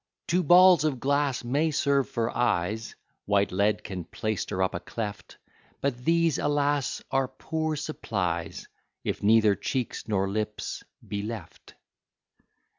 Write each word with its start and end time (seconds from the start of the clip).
Two 0.25 0.41
balls 0.41 0.83
of 0.83 0.99
glass 0.99 1.43
may 1.43 1.69
serve 1.69 2.09
for 2.09 2.35
eyes, 2.35 2.95
White 3.25 3.51
lead 3.51 3.83
can 3.83 4.03
plaister 4.05 4.63
up 4.63 4.73
a 4.73 4.79
cleft; 4.79 5.37
But 5.79 6.05
these, 6.05 6.39
alas, 6.39 7.03
are 7.11 7.27
poor 7.27 7.75
supplies 7.75 8.67
If 9.03 9.21
neither 9.21 9.53
cheeks 9.53 10.07
nor 10.07 10.27
lips 10.27 10.83
be 11.07 11.21
left. 11.21 11.75